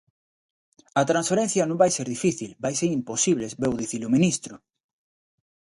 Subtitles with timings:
[1.01, 4.53] A transferencia non vai ser difícil, vai ser imposible, veu dicir o ministro.